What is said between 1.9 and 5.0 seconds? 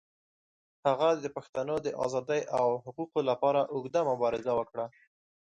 آزادۍ او حقوقو لپاره اوږده مبارزه وکړه.